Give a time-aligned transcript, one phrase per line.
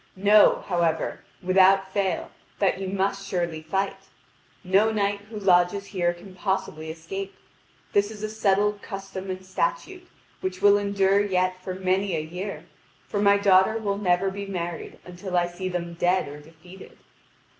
[0.15, 3.97] Know, however, without fail that you must surely fight.
[4.63, 7.35] No knight who lodges here can possibly escape.
[7.93, 10.07] This is a settled custom and statute,
[10.39, 12.65] which will endure yet for many a year,
[13.07, 16.97] for my daughter will never be married until I see them dead or defeated."